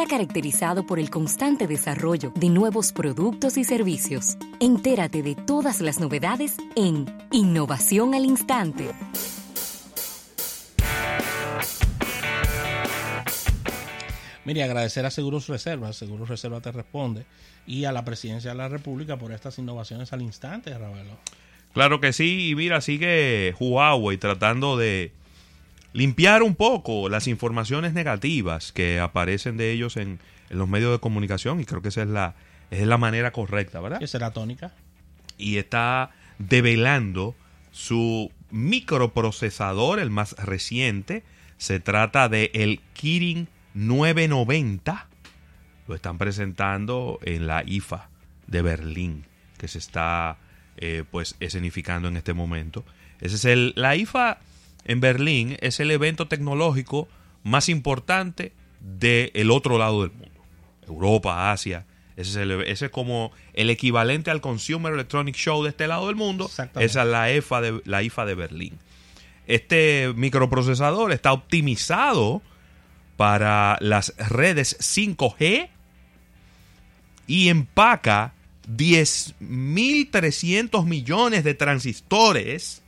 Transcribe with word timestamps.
está 0.00 0.16
caracterizado 0.16 0.86
por 0.86 1.00
el 1.00 1.10
constante 1.10 1.66
desarrollo 1.66 2.30
de 2.36 2.50
nuevos 2.50 2.92
productos 2.92 3.56
y 3.56 3.64
servicios. 3.64 4.36
Entérate 4.60 5.24
de 5.24 5.34
todas 5.34 5.80
las 5.80 5.98
novedades 5.98 6.56
en 6.76 7.04
Innovación 7.32 8.14
al 8.14 8.24
Instante. 8.24 8.92
Mire, 14.44 14.62
agradecer 14.62 15.04
a 15.04 15.10
Seguros 15.10 15.48
Reservas, 15.48 15.96
Seguros 15.96 16.28
Reservas 16.28 16.62
te 16.62 16.70
responde, 16.70 17.26
y 17.66 17.84
a 17.84 17.90
la 17.90 18.04
Presidencia 18.04 18.52
de 18.52 18.56
la 18.56 18.68
República 18.68 19.18
por 19.18 19.32
estas 19.32 19.58
innovaciones 19.58 20.12
al 20.12 20.22
instante, 20.22 20.78
Ravelo. 20.78 21.18
Claro 21.72 21.98
que 21.98 22.12
sí, 22.12 22.50
y 22.50 22.54
mira, 22.54 22.80
sigue 22.80 23.52
Huawei 23.58 24.16
tratando 24.16 24.76
de 24.76 25.10
limpiar 25.98 26.44
un 26.44 26.54
poco 26.54 27.08
las 27.08 27.26
informaciones 27.26 27.92
negativas 27.92 28.70
que 28.70 29.00
aparecen 29.00 29.56
de 29.56 29.72
ellos 29.72 29.96
en, 29.96 30.20
los 30.48 30.68
medios 30.68 30.92
de 30.92 31.00
comunicación, 31.00 31.60
y 31.60 31.64
creo 31.64 31.82
que 31.82 31.88
esa 31.88 32.02
es 32.02 32.08
la, 32.08 32.34
es 32.70 32.86
la 32.86 32.96
manera 32.96 33.32
correcta, 33.32 33.80
¿verdad? 33.80 33.98
¿Qué 33.98 34.06
será 34.06 34.30
tónica? 34.30 34.72
Y 35.36 35.58
está 35.58 36.10
develando 36.38 37.34
su 37.70 38.30
microprocesador, 38.50 39.98
el 39.98 40.08
más 40.10 40.32
reciente. 40.38 41.22
Se 41.58 41.80
trata 41.80 42.30
de 42.30 42.50
el 42.54 42.80
Kirin 42.94 43.48
990 43.74 45.06
lo 45.86 45.94
están 45.94 46.16
presentando 46.16 47.18
en 47.22 47.46
la 47.46 47.62
IFA 47.66 48.08
de 48.46 48.62
Berlín, 48.62 49.26
que 49.58 49.68
se 49.68 49.78
está 49.78 50.38
eh, 50.76 51.04
pues 51.10 51.34
escenificando 51.40 52.08
en 52.08 52.16
este 52.16 52.34
momento. 52.34 52.84
Ese 53.20 53.36
es 53.36 53.44
el, 53.44 53.72
la 53.76 53.96
IFA 53.96 54.38
en 54.84 55.00
Berlín 55.00 55.56
es 55.60 55.80
el 55.80 55.90
evento 55.90 56.28
tecnológico 56.28 57.08
más 57.42 57.68
importante 57.68 58.52
del 58.80 59.50
otro 59.50 59.78
lado 59.78 60.02
del 60.02 60.12
mundo. 60.12 60.40
Europa, 60.86 61.52
Asia. 61.52 61.84
Ese 62.16 62.30
es, 62.30 62.36
el, 62.36 62.50
ese 62.62 62.86
es 62.86 62.90
como 62.90 63.30
el 63.54 63.70
equivalente 63.70 64.30
al 64.30 64.40
Consumer 64.40 64.92
Electronic 64.92 65.36
Show 65.36 65.62
de 65.62 65.70
este 65.70 65.86
lado 65.86 66.08
del 66.08 66.16
mundo. 66.16 66.46
Esa 66.46 67.02
es 67.02 67.08
la, 67.08 67.32
IFA 67.32 67.60
de, 67.60 67.80
la 67.84 68.02
IFA 68.02 68.26
de 68.26 68.34
Berlín. 68.34 68.78
Este 69.46 70.12
microprocesador 70.16 71.12
está 71.12 71.32
optimizado 71.32 72.42
para 73.16 73.78
las 73.80 74.14
redes 74.16 74.76
5G 74.80 75.68
y 77.26 77.48
empaca 77.48 78.34
10.300 78.68 80.84
millones 80.84 81.44
de 81.44 81.54
transistores 81.54 82.82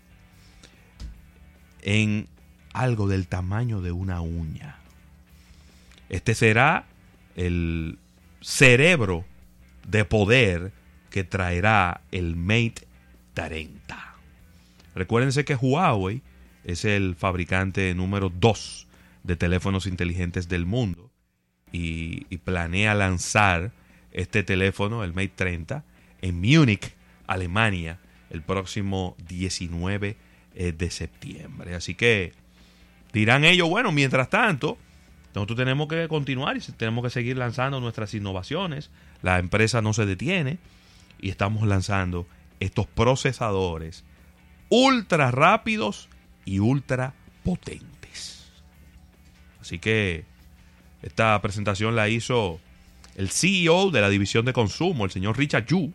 en 1.82 2.28
algo 2.72 3.08
del 3.08 3.26
tamaño 3.26 3.80
de 3.80 3.92
una 3.92 4.20
uña. 4.20 4.76
Este 6.08 6.34
será 6.34 6.84
el 7.36 7.98
cerebro 8.40 9.24
de 9.86 10.04
poder 10.04 10.72
que 11.10 11.24
traerá 11.24 12.00
el 12.10 12.36
Mate 12.36 12.86
30. 13.34 14.14
Recuérdense 14.94 15.44
que 15.44 15.54
Huawei 15.54 16.22
es 16.64 16.84
el 16.84 17.16
fabricante 17.16 17.94
número 17.94 18.30
2 18.30 18.86
de 19.22 19.36
teléfonos 19.36 19.86
inteligentes 19.86 20.48
del 20.48 20.66
mundo 20.66 21.10
y, 21.72 22.24
planea 22.38 22.94
lanzar 22.94 23.72
este 24.12 24.42
teléfono, 24.42 25.04
el 25.04 25.12
Mate 25.12 25.32
30, 25.36 25.84
en 26.22 26.40
Múnich, 26.40 26.94
Alemania, 27.26 28.00
el 28.30 28.42
próximo 28.42 29.16
19 29.28 30.16
eh, 30.54 30.72
de 30.72 30.90
septiembre. 30.90 31.74
Así 31.74 31.94
que 31.94 32.32
dirán 33.12 33.44
ellos, 33.44 33.68
bueno, 33.68 33.92
mientras 33.92 34.30
tanto, 34.30 34.78
nosotros 35.34 35.58
tenemos 35.58 35.88
que 35.88 36.08
continuar 36.08 36.56
y 36.56 36.60
tenemos 36.60 37.04
que 37.04 37.10
seguir 37.10 37.36
lanzando 37.36 37.80
nuestras 37.80 38.14
innovaciones. 38.14 38.90
La 39.22 39.38
empresa 39.38 39.82
no 39.82 39.92
se 39.92 40.06
detiene 40.06 40.58
y 41.20 41.30
estamos 41.30 41.66
lanzando 41.66 42.26
estos 42.58 42.86
procesadores 42.86 44.04
ultra 44.70 45.30
rápidos 45.30 46.08
y 46.44 46.58
ultra 46.58 47.14
potentes. 47.44 48.50
Así 49.60 49.78
que 49.78 50.24
esta 51.02 51.40
presentación 51.42 51.96
la 51.96 52.08
hizo 52.08 52.60
el 53.16 53.30
CEO 53.30 53.90
de 53.90 54.00
la 54.00 54.08
división 54.08 54.44
de 54.44 54.52
consumo, 54.52 55.04
el 55.04 55.10
señor 55.10 55.36
Richard 55.36 55.66
Yu. 55.66 55.92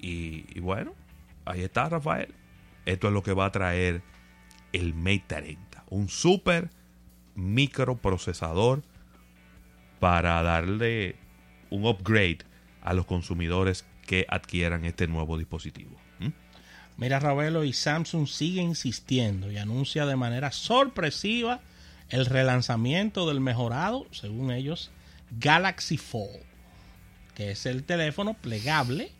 Y, 0.00 0.60
bueno, 0.60 0.94
ahí 1.46 1.62
está 1.62 1.88
Rafael. 1.88 2.34
Esto 2.86 3.08
es 3.08 3.12
lo 3.12 3.22
que 3.22 3.32
va 3.32 3.46
a 3.46 3.52
traer 3.52 4.02
el 4.72 4.94
Mate 4.94 5.24
30. 5.28 5.84
Un 5.90 6.08
super 6.08 6.70
microprocesador 7.34 8.82
para 10.00 10.42
darle 10.42 11.16
un 11.70 11.86
upgrade 11.86 12.38
a 12.82 12.92
los 12.92 13.06
consumidores 13.06 13.84
que 14.06 14.26
adquieran 14.28 14.84
este 14.84 15.06
nuevo 15.06 15.38
dispositivo. 15.38 15.96
¿Mm? 16.18 16.28
Mira, 16.96 17.18
Ravelo 17.18 17.64
y 17.64 17.72
Samsung 17.72 18.26
sigue 18.26 18.60
insistiendo 18.60 19.50
y 19.50 19.58
anuncia 19.58 20.06
de 20.06 20.16
manera 20.16 20.52
sorpresiva 20.52 21.60
el 22.10 22.26
relanzamiento 22.26 23.26
del 23.26 23.40
mejorado, 23.40 24.06
según 24.10 24.52
ellos, 24.52 24.90
Galaxy 25.38 25.96
Fold, 25.96 26.42
que 27.34 27.52
es 27.52 27.66
el 27.66 27.84
teléfono 27.84 28.34
plegable 28.34 29.10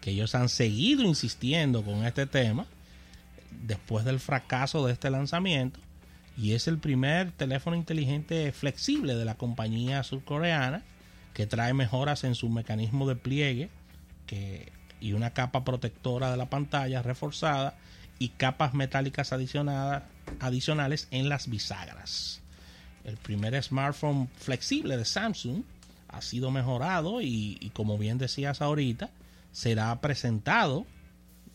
que 0.00 0.10
ellos 0.10 0.34
han 0.34 0.50
seguido 0.50 1.02
insistiendo 1.02 1.82
con 1.82 2.04
este 2.04 2.26
tema 2.26 2.66
después 3.62 4.04
del 4.04 4.20
fracaso 4.20 4.86
de 4.86 4.92
este 4.92 5.10
lanzamiento 5.10 5.80
y 6.36 6.52
es 6.52 6.66
el 6.66 6.78
primer 6.78 7.32
teléfono 7.32 7.76
inteligente 7.76 8.50
flexible 8.52 9.14
de 9.14 9.24
la 9.24 9.36
compañía 9.36 10.02
surcoreana 10.02 10.82
que 11.32 11.46
trae 11.46 11.74
mejoras 11.74 12.24
en 12.24 12.34
su 12.34 12.48
mecanismo 12.48 13.08
de 13.08 13.16
pliegue 13.16 13.70
que, 14.26 14.72
y 15.00 15.12
una 15.12 15.30
capa 15.30 15.64
protectora 15.64 16.30
de 16.30 16.36
la 16.36 16.50
pantalla 16.50 17.02
reforzada 17.02 17.76
y 18.18 18.30
capas 18.30 18.74
metálicas 18.74 19.32
adicionales 19.32 21.08
en 21.10 21.28
las 21.28 21.48
bisagras. 21.48 22.40
El 23.04 23.16
primer 23.16 23.60
smartphone 23.62 24.28
flexible 24.36 24.96
de 24.96 25.04
Samsung 25.04 25.62
ha 26.08 26.22
sido 26.22 26.50
mejorado 26.50 27.20
y, 27.20 27.70
como 27.74 27.98
bien 27.98 28.18
decías 28.18 28.62
ahorita, 28.62 29.10
será 29.52 30.00
presentado 30.00 30.86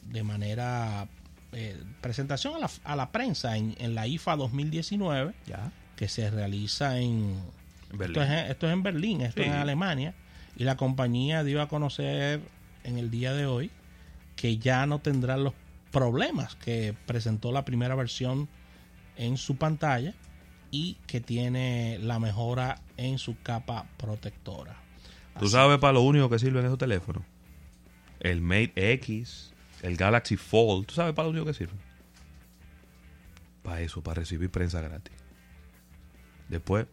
de 0.04 0.24
manera 0.24 1.08
eh, 1.52 1.82
presentación 2.02 2.54
a 2.84 2.96
la, 2.96 3.12
prensa 3.12 3.58
en, 3.58 3.96
la 3.96 4.08
IFA 4.08 4.36
2019 4.36 5.34
ya. 5.48 5.72
que 5.96 6.08
se 6.08 6.30
realiza 6.30 7.00
en 7.00 7.40
Esto, 8.00 8.22
es, 8.22 8.74
en 8.74 8.84
Berlín, 8.84 9.22
esto 9.22 9.42
es 9.42 9.48
en 9.48 9.54
Alemania 9.54 10.14
y 10.56 10.64
la 10.64 10.78
compañía 10.78 11.44
dio 11.44 11.62
a 11.62 11.68
conocer 11.68 12.42
en 12.84 12.98
el 12.98 13.10
día 13.10 13.34
de 13.34 13.46
hoy 13.46 13.72
que 14.36 14.58
ya 14.58 14.86
no 14.86 15.00
tendrá 15.00 15.38
los 15.38 15.54
problemas 15.92 16.56
que 16.56 16.96
presentó 17.06 17.52
la 17.52 17.66
primera 17.66 17.96
versión 17.96 18.48
en 19.18 19.38
su 19.38 19.58
pantalla 19.58 20.14
y 20.72 20.98
que 21.08 21.20
tiene 21.20 21.98
la 22.00 22.20
mejora 22.20 22.80
en 22.98 23.18
su 23.18 23.42
capa 23.42 23.88
protectora. 23.98 24.76
¿Tú 25.40 25.48
sabes 25.48 25.80
para 25.80 25.94
lo 25.94 26.02
único 26.02 26.30
que 26.30 26.38
sirven 26.38 26.66
esos 26.66 26.78
teléfonos? 26.78 27.24
El 28.20 28.42
Mate 28.42 28.94
X, 28.94 29.54
el 29.82 29.98
Galaxy 29.98 30.38
Fold. 30.38 30.88
¿Tú 30.88 30.96
sabes 30.96 31.14
para 31.14 31.28
lo 31.28 31.32
único 31.32 31.46
que 31.46 31.54
sirven? 31.54 31.78
Para 33.64 33.82
eso, 33.82 34.02
para 34.02 34.16
recibir 34.16 34.50
prensa 34.50 34.82
gratis. 34.82 35.14
Después. 36.48 36.88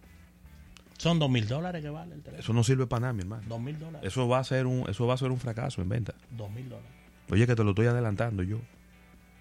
Son 0.99 1.19
dos 1.19 1.31
mil 1.31 1.47
dólares 1.47 1.83
que 1.83 1.91
vale 1.91 2.15
el 2.15 2.23
teléfono. 2.23 2.41
Eso 2.41 2.53
no 2.53 2.65
sirve 2.65 2.87
para 2.87 3.01
nada, 3.01 3.13
mi 3.13 3.21
hermano. 3.21 3.43
Dos 3.47 3.61
mil 3.61 3.79
dólares. 3.79 4.07
Eso 4.07 4.29
va 4.29 4.39
a 4.39 4.45
ser 4.45 4.67
un, 4.67 4.89
eso 4.89 5.07
va 5.07 5.15
a 5.15 5.19
ser 5.19 5.31
un 5.31 5.39
fracaso 5.39 5.83
en 5.83 5.89
venta. 5.89 6.15
Dos 6.31 6.51
mil 6.51 6.69
dólares. 6.69 6.91
Oye, 7.31 7.47
que 7.47 7.55
te 7.55 7.65
lo 7.65 7.71
estoy 7.71 7.87
adelantando 7.87 8.43
yo. 8.43 8.59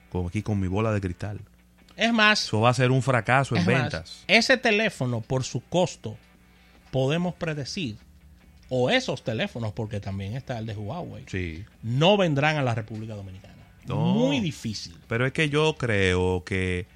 Como 0.09 0.27
aquí 0.27 0.41
con 0.41 0.59
mi 0.59 0.67
bola 0.67 0.91
de 0.91 1.01
cristal. 1.01 1.39
Es 1.95 2.13
más. 2.13 2.43
Eso 2.43 2.61
va 2.61 2.69
a 2.69 2.73
ser 2.73 2.91
un 2.91 3.01
fracaso 3.01 3.55
en 3.55 3.65
ventas. 3.65 4.23
ese 4.27 4.57
teléfono, 4.57 5.21
por 5.21 5.43
su 5.43 5.61
costo, 5.61 6.17
podemos 6.91 7.35
predecir, 7.35 7.97
o 8.69 8.89
esos 8.89 9.23
teléfonos, 9.23 9.73
porque 9.73 9.99
también 9.99 10.35
está 10.35 10.57
el 10.57 10.65
de 10.65 10.75
Huawei, 10.75 11.23
sí. 11.27 11.63
no 11.83 12.17
vendrán 12.17 12.57
a 12.57 12.63
la 12.63 12.75
República 12.75 13.13
Dominicana. 13.15 13.55
Muy 13.87 14.39
difícil. 14.39 14.97
Pero 15.07 15.25
es 15.25 15.33
que 15.33 15.49
yo 15.49 15.75
creo 15.77 16.43
que. 16.43 16.87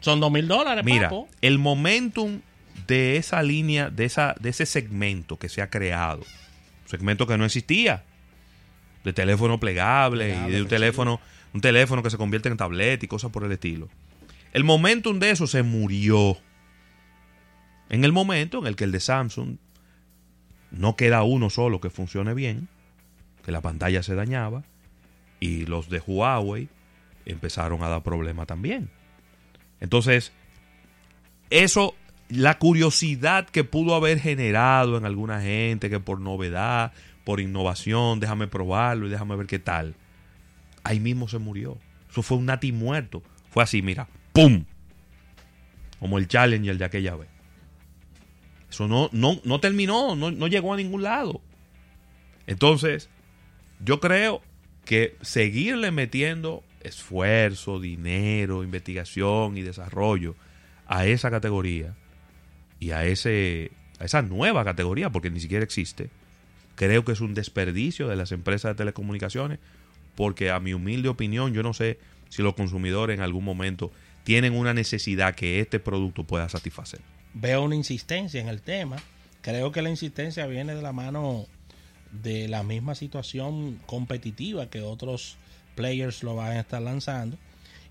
Son 0.00 0.20
dos 0.20 0.30
mil 0.30 0.46
dólares, 0.46 0.84
Mira, 0.84 1.10
el 1.40 1.58
momentum 1.58 2.40
de 2.86 3.16
esa 3.16 3.42
línea, 3.42 3.90
de, 3.90 4.04
esa, 4.04 4.36
de 4.38 4.50
ese 4.50 4.64
segmento 4.64 5.38
que 5.38 5.48
se 5.48 5.60
ha 5.60 5.70
creado, 5.70 6.20
un 6.20 6.88
segmento 6.88 7.26
que 7.26 7.36
no 7.36 7.44
existía, 7.44 8.04
de 9.02 9.12
teléfono 9.12 9.58
plegable, 9.58 10.36
y 10.46 10.52
de 10.52 10.62
un 10.62 10.68
teléfono, 10.68 11.20
un 11.52 11.60
teléfono 11.60 12.04
que 12.04 12.10
se 12.10 12.16
convierte 12.16 12.48
en 12.48 12.56
tablet 12.56 13.02
y 13.02 13.08
cosas 13.08 13.32
por 13.32 13.42
el 13.42 13.50
estilo. 13.50 13.88
El 14.52 14.62
momentum 14.62 15.18
de 15.18 15.30
eso 15.30 15.48
se 15.48 15.64
murió. 15.64 16.38
En 17.90 18.04
el 18.04 18.12
momento 18.12 18.58
en 18.58 18.66
el 18.66 18.76
que 18.76 18.84
el 18.84 18.92
de 18.92 19.00
Samsung 19.00 19.56
no 20.70 20.96
queda 20.96 21.22
uno 21.22 21.50
solo 21.50 21.80
que 21.80 21.90
funcione 21.90 22.34
bien, 22.34 22.68
que 23.44 23.52
la 23.52 23.60
pantalla 23.60 24.02
se 24.02 24.14
dañaba, 24.14 24.64
y 25.40 25.66
los 25.66 25.88
de 25.88 26.02
Huawei 26.04 26.68
empezaron 27.24 27.82
a 27.82 27.88
dar 27.88 28.02
problemas 28.02 28.46
también. 28.46 28.90
Entonces, 29.80 30.32
eso 31.50 31.94
la 32.28 32.58
curiosidad 32.58 33.48
que 33.48 33.64
pudo 33.64 33.94
haber 33.94 34.20
generado 34.20 34.98
en 34.98 35.04
alguna 35.04 35.40
gente, 35.40 35.88
que 35.88 36.00
por 36.00 36.20
novedad, 36.20 36.92
por 37.24 37.40
innovación, 37.40 38.20
déjame 38.20 38.48
probarlo 38.48 39.06
y 39.06 39.10
déjame 39.10 39.36
ver 39.36 39.46
qué 39.46 39.58
tal. 39.58 39.94
Ahí 40.84 41.00
mismo 41.00 41.28
se 41.28 41.38
murió. 41.38 41.78
Eso 42.10 42.22
fue 42.22 42.38
un 42.38 42.46
nati 42.46 42.72
muerto. 42.72 43.22
Fue 43.50 43.62
así, 43.62 43.82
mira, 43.82 44.08
¡pum! 44.32 44.64
Como 45.98 46.18
el 46.18 46.28
Challenger 46.28 46.76
de 46.76 46.84
aquella 46.84 47.16
vez. 47.16 47.28
Eso 48.70 48.88
no, 48.88 49.08
no, 49.12 49.40
no 49.44 49.60
terminó, 49.60 50.14
no, 50.14 50.30
no 50.30 50.46
llegó 50.46 50.74
a 50.74 50.76
ningún 50.76 51.02
lado. 51.02 51.40
Entonces, 52.46 53.08
yo 53.84 54.00
creo 54.00 54.42
que 54.84 55.16
seguirle 55.20 55.90
metiendo 55.90 56.62
esfuerzo, 56.80 57.80
dinero, 57.80 58.62
investigación 58.62 59.56
y 59.56 59.62
desarrollo 59.62 60.34
a 60.86 61.06
esa 61.06 61.30
categoría 61.30 61.94
y 62.80 62.92
a, 62.92 63.04
ese, 63.04 63.72
a 63.98 64.04
esa 64.04 64.22
nueva 64.22 64.64
categoría, 64.64 65.10
porque 65.10 65.30
ni 65.30 65.40
siquiera 65.40 65.64
existe, 65.64 66.10
creo 66.74 67.04
que 67.04 67.12
es 67.12 67.20
un 67.20 67.34
desperdicio 67.34 68.08
de 68.08 68.16
las 68.16 68.32
empresas 68.32 68.72
de 68.72 68.76
telecomunicaciones, 68.76 69.58
porque 70.14 70.50
a 70.50 70.60
mi 70.60 70.72
humilde 70.72 71.08
opinión, 71.08 71.52
yo 71.52 71.62
no 71.62 71.74
sé 71.74 71.98
si 72.28 72.42
los 72.42 72.54
consumidores 72.54 73.16
en 73.16 73.22
algún 73.22 73.44
momento 73.44 73.90
tienen 74.24 74.54
una 74.54 74.74
necesidad 74.74 75.34
que 75.34 75.60
este 75.60 75.80
producto 75.80 76.24
pueda 76.24 76.48
satisfacer. 76.48 77.00
Veo 77.40 77.62
una 77.62 77.76
insistencia 77.76 78.40
en 78.40 78.48
el 78.48 78.62
tema. 78.62 78.96
Creo 79.42 79.70
que 79.70 79.80
la 79.80 79.90
insistencia 79.90 80.46
viene 80.46 80.74
de 80.74 80.82
la 80.82 80.92
mano 80.92 81.46
de 82.10 82.48
la 82.48 82.64
misma 82.64 82.96
situación 82.96 83.80
competitiva 83.86 84.70
que 84.70 84.80
otros 84.80 85.36
players 85.76 86.24
lo 86.24 86.34
van 86.34 86.56
a 86.56 86.60
estar 86.60 86.82
lanzando. 86.82 87.38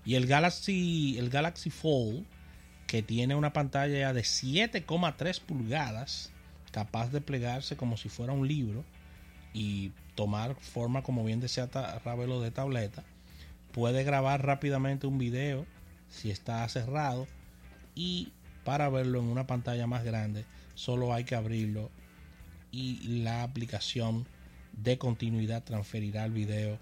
Y 0.04 0.16
el 0.16 0.26
Galaxy, 0.26 1.16
el 1.18 1.30
Galaxy 1.30 1.70
Fold, 1.70 2.26
que 2.86 3.02
tiene 3.02 3.36
una 3.36 3.54
pantalla 3.54 4.12
de 4.12 4.20
7,3 4.20 5.40
pulgadas, 5.40 6.30
capaz 6.70 7.10
de 7.10 7.22
plegarse 7.22 7.74
como 7.74 7.96
si 7.96 8.10
fuera 8.10 8.34
un 8.34 8.46
libro 8.46 8.84
y 9.54 9.92
tomar 10.14 10.56
forma, 10.56 11.02
como 11.02 11.24
bien 11.24 11.40
decía 11.40 11.70
Ravelo, 12.04 12.42
de 12.42 12.50
tableta, 12.50 13.02
puede 13.72 14.04
grabar 14.04 14.44
rápidamente 14.44 15.06
un 15.06 15.16
video 15.16 15.64
si 16.10 16.30
está 16.30 16.68
cerrado 16.68 17.26
y 17.94 18.32
para 18.68 18.90
verlo 18.90 19.18
en 19.20 19.24
una 19.24 19.46
pantalla 19.46 19.86
más 19.86 20.04
grande 20.04 20.44
solo 20.74 21.14
hay 21.14 21.24
que 21.24 21.34
abrirlo 21.34 21.90
y 22.70 23.22
la 23.22 23.42
aplicación 23.42 24.26
de 24.74 24.98
continuidad 24.98 25.64
transferirá 25.64 26.26
el 26.26 26.32
video 26.32 26.78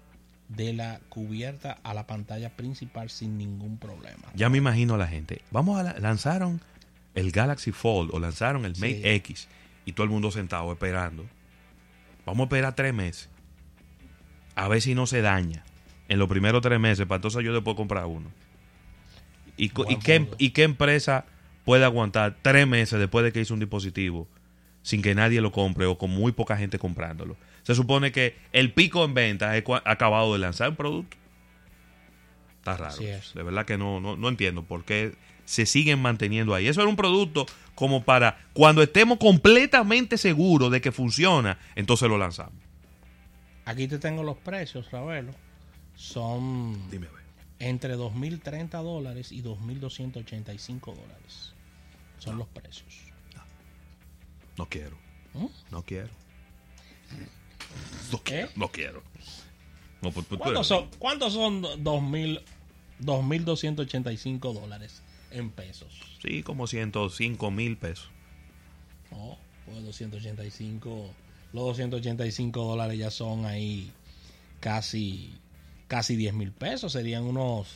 de 0.49 0.73
la 0.73 0.99
cubierta 1.07 1.79
a 1.83 1.93
la 1.93 2.05
pantalla 2.05 2.49
principal 2.57 3.09
sin 3.09 3.37
ningún 3.37 3.77
problema. 3.77 4.27
Ya 4.35 4.49
me 4.49 4.57
imagino 4.57 4.95
a 4.95 4.97
la 4.97 5.07
gente. 5.07 5.41
Vamos 5.49 5.79
a 5.79 5.97
lanzaron 5.99 6.59
el 7.15 7.31
Galaxy 7.31 7.71
Fold 7.71 8.13
o 8.13 8.19
lanzaron 8.19 8.65
el 8.65 8.73
Mate 8.73 9.15
X 9.15 9.47
y 9.85 9.93
todo 9.93 10.03
el 10.03 10.09
mundo 10.09 10.29
sentado 10.29 10.69
esperando. 10.73 11.25
Vamos 12.25 12.41
a 12.41 12.45
esperar 12.47 12.75
tres 12.75 12.93
meses. 12.93 13.29
A 14.55 14.67
ver 14.67 14.81
si 14.81 14.93
no 14.93 15.07
se 15.07 15.21
daña 15.21 15.63
en 16.09 16.19
los 16.19 16.27
primeros 16.27 16.61
tres 16.61 16.81
meses 16.81 17.05
para 17.05 17.15
entonces 17.19 17.45
yo 17.45 17.53
después 17.53 17.77
comprar 17.77 18.07
uno. 18.07 18.29
¿Y, 19.55 19.71
y, 19.87 19.95
qué, 19.95 20.29
¿Y 20.37 20.49
qué 20.49 20.63
empresa 20.63 21.25
puede 21.67 21.83
aguantar 21.83 22.37
tres 22.41 22.65
meses 22.65 22.97
después 22.97 23.25
de 23.25 23.33
que 23.33 23.41
hizo 23.41 23.53
un 23.53 23.59
dispositivo 23.59 24.25
sin 24.83 25.01
que 25.01 25.13
nadie 25.13 25.41
lo 25.41 25.51
compre 25.51 25.85
o 25.85 25.97
con 25.97 26.09
muy 26.09 26.31
poca 26.31 26.55
gente 26.55 26.79
comprándolo? 26.79 27.35
Se 27.63 27.75
supone 27.75 28.13
que 28.13 28.37
el 28.53 28.71
pico 28.71 29.03
en 29.03 29.13
venta 29.13 29.57
es 29.57 29.65
acabado 29.83 30.31
de 30.31 30.39
lanzar 30.39 30.69
un 30.69 30.77
producto. 30.77 31.17
Está 32.59 32.77
raro. 32.77 32.95
De 32.95 33.43
verdad 33.43 33.65
que 33.65 33.77
no, 33.77 33.99
no, 33.99 34.29
entiendo 34.29 34.63
por 34.63 34.85
qué 34.85 35.15
se 35.43 35.65
siguen 35.65 36.01
manteniendo 36.01 36.55
ahí. 36.55 36.69
Eso 36.69 36.79
era 36.79 36.89
un 36.89 36.95
producto 36.95 37.45
como 37.75 38.01
para 38.01 38.37
cuando 38.53 38.81
estemos 38.81 39.17
completamente 39.17 40.17
seguros 40.17 40.71
de 40.71 40.79
que 40.79 40.93
funciona, 40.93 41.59
entonces 41.75 42.07
lo 42.07 42.17
lanzamos. 42.17 42.63
Aquí 43.65 43.89
te 43.89 43.99
tengo 43.99 44.23
los 44.23 44.37
precios, 44.37 44.89
Ravelo. 44.89 45.33
Son 45.95 46.89
Dime, 46.89 47.07
entre 47.59 47.97
2.030 47.97 48.69
dólares 48.81 49.33
y 49.33 49.43
2.285 49.43 50.95
dólares. 50.95 51.56
Son 52.19 52.37
los 52.37 52.47
precios. 52.47 52.93
No, 54.57 54.67
quiero. 54.67 54.95
¿Mm? 55.33 55.47
No 55.71 55.83
quiero. 55.83 56.09
No, 58.11 58.19
quiero. 58.23 58.49
No 58.55 58.69
quiero. 58.69 59.03
No, 60.01 60.11
pues, 60.11 60.25
pues, 60.27 60.39
¿Cuántos 60.39 60.67
son, 60.67 60.89
¿Cuántos 60.99 61.33
son 61.33 61.63
2.285 61.63 64.53
dólares 64.53 65.01
en 65.31 65.49
pesos? 65.51 65.99
Sí, 66.21 66.43
como 66.43 66.67
105 66.67 67.49
mil 67.51 67.77
pesos. 67.77 68.09
No, 69.11 69.37
pues 69.65 69.83
285. 69.85 71.09
Los 71.53 71.63
285 71.63 72.63
dólares 72.63 72.99
ya 72.99 73.11
son 73.11 73.45
ahí 73.45 73.93
casi 74.59 75.39
casi 75.87 76.15
10 76.15 76.33
mil 76.33 76.51
pesos. 76.51 76.91
Serían 76.91 77.23
unos 77.23 77.75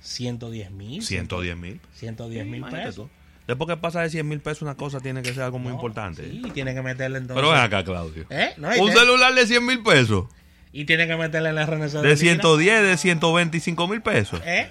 110 0.00 0.70
mil. 0.70 1.02
110 1.02 1.56
mil. 1.56 1.80
110 1.94 2.46
mil 2.46 2.64
pesos. 2.64 3.10
Después 3.48 3.66
que 3.66 3.78
pasa 3.78 4.02
de 4.02 4.10
100 4.10 4.28
mil 4.28 4.40
pesos 4.40 4.60
una 4.60 4.74
cosa, 4.74 5.00
tiene 5.00 5.22
que 5.22 5.32
ser 5.32 5.42
algo 5.42 5.58
muy 5.58 5.72
importante. 5.72 6.22
Sí, 6.22 6.42
tiene 6.52 6.74
que 6.74 6.82
meterle 6.82 7.16
entonces. 7.16 7.42
Pero 7.42 7.50
ven 7.50 7.62
acá, 7.62 7.82
Claudio. 7.82 8.26
¿Eh? 8.28 8.54
un 8.78 8.92
celular 8.92 9.34
de 9.34 9.46
100 9.46 9.64
mil 9.64 9.82
pesos. 9.82 10.26
Y 10.70 10.84
tiene 10.84 11.06
que 11.06 11.16
meterle 11.16 11.48
el 11.48 11.66
RNC 11.66 12.02
de, 12.02 12.08
de 12.08 12.16
110, 12.18 12.82
de 12.82 12.96
125 12.98 13.88
mil 13.88 14.02
pesos. 14.02 14.42
¿Eh? 14.44 14.70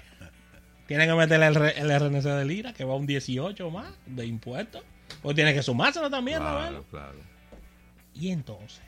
Tiene 0.85 1.07
que 1.07 1.15
meterle 1.15 1.47
el, 1.47 1.57
el, 1.57 1.99
RNC 1.99 2.23
de 2.23 2.45
Lira, 2.45 2.73
que 2.73 2.83
va 2.83 2.93
a 2.93 2.97
un 2.97 3.07
18 3.07 3.71
más 3.71 3.87
de 4.05 4.27
impuestos. 4.27 4.83
O 5.23 5.33
tiene 5.33 5.55
que 5.55 5.63
sumárselo 5.63 6.11
también, 6.11 6.37
claro, 6.37 6.71
¿no? 6.71 6.83
Claro. 6.83 7.17
Y 8.13 8.29
entonces. 8.29 8.81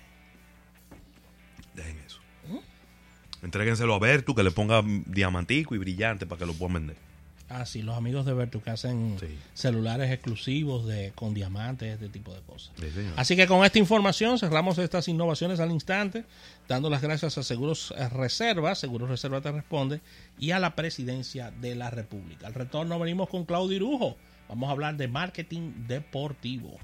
Dejen 1.74 1.98
eso. 2.06 2.20
¿Mm? 2.48 3.46
Entréguenselo 3.46 3.96
a 3.96 4.00
Bertu, 4.00 4.36
que 4.36 4.44
le 4.44 4.52
ponga 4.52 4.84
diamantico 5.08 5.74
y 5.74 5.80
brillante 5.80 6.28
para 6.28 6.38
que 6.38 6.46
lo 6.46 6.54
puedan 6.54 6.76
vender. 6.76 7.09
Ah, 7.50 7.66
sí, 7.66 7.82
los 7.82 7.98
amigos 7.98 8.26
de 8.28 8.34
Vertu 8.34 8.62
que 8.62 8.70
hacen 8.70 9.18
celulares 9.54 10.12
exclusivos 10.12 10.86
de 10.86 11.12
con 11.16 11.34
diamantes, 11.34 11.94
este 11.94 12.08
tipo 12.08 12.34
de 12.34 12.42
cosas. 12.42 12.72
Así 13.16 13.36
que 13.36 13.48
con 13.48 13.66
esta 13.66 13.80
información 13.80 14.38
cerramos 14.38 14.78
estas 14.78 15.08
innovaciones 15.08 15.60
al 15.60 15.72
instante, 15.72 16.26
dando 16.68 16.92
las 16.92 17.02
gracias 17.02 17.38
a 17.40 17.44
Seguros 17.44 17.94
Reserva, 18.12 18.76
Seguros 18.76 19.10
Reserva 19.10 19.42
te 19.42 19.52
responde, 19.52 20.02
y 20.38 20.52
a 20.52 20.60
la 20.60 20.76
Presidencia 20.76 21.52
de 21.52 21.74
la 21.74 21.90
República. 21.90 22.46
Al 22.46 22.54
retorno 22.54 23.00
venimos 23.00 23.30
con 23.30 23.46
Claudio 23.46 23.78
Irujo. 23.78 24.16
Vamos 24.48 24.70
a 24.70 24.72
hablar 24.72 24.98
de 24.98 25.08
marketing 25.08 25.88
deportivo. 25.88 26.78